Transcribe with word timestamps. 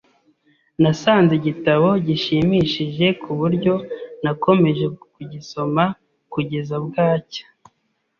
Nasanze 0.81 1.31
igitabo 1.39 1.87
gishimishije 2.07 3.05
kuburyo 3.21 3.73
nakomeje 4.23 4.85
kugisoma 5.17 5.83
kugeza 6.33 6.75
bwacya. 6.85 7.45